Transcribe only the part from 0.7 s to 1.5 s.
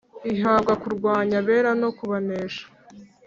kurwanya